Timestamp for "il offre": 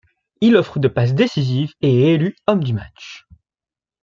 0.41-0.79